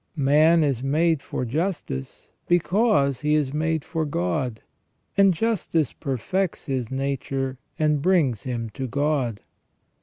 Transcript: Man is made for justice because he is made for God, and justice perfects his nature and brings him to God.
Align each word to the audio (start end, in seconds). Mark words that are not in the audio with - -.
Man 0.15 0.63
is 0.63 0.81
made 0.81 1.21
for 1.21 1.45
justice 1.45 2.31
because 2.47 3.19
he 3.19 3.35
is 3.35 3.53
made 3.53 3.85
for 3.85 4.03
God, 4.03 4.61
and 5.15 5.31
justice 5.31 5.93
perfects 5.93 6.65
his 6.65 6.89
nature 6.89 7.59
and 7.77 8.01
brings 8.01 8.41
him 8.41 8.71
to 8.71 8.87
God. 8.87 9.41